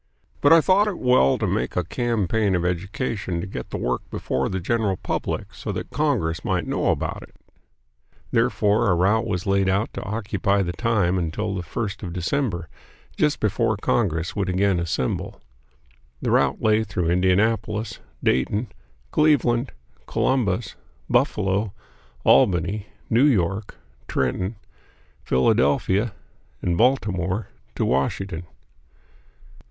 [0.41, 4.01] But I thought it well to make a campaign of education to get the work
[4.09, 7.35] before the general public so that Congress might know about it.
[8.31, 12.67] Therefore a route was laid out to occupy the time until the first of December,
[13.15, 15.39] just before Congress would again assemble.
[16.19, 18.71] The route lay through Indianapolis, Dayton,
[19.11, 19.71] Cleveland,
[20.07, 20.75] Columbus,
[21.11, 21.73] Buffalo,
[22.23, 23.75] Albany, New York,
[24.07, 24.55] Trenton,
[25.23, 26.13] Philadelphia,
[26.63, 28.47] and Baltimore, to Washington.